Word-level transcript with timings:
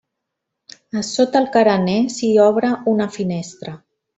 A 1.01 1.03
sota 1.09 1.41
el 1.43 1.47
carener 1.57 1.99
s'hi 2.15 2.33
obre 2.49 2.73
una 2.95 3.11
finestra. 3.19 3.79